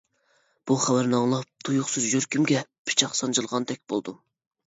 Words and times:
بۇ 0.69 0.75
خەۋەرنى 0.85 1.13
ئاڭلاپ 1.17 1.67
تۇيۇقسىز 1.67 2.07
يۈرىكىمگە 2.13 2.63
پىچاق 2.91 3.13
سانجىلغاندەك 3.21 3.83
بولدۇم. 3.93 4.19